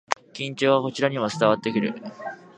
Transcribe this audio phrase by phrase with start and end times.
[0.33, 1.93] 緊張がこちらにも伝わってくる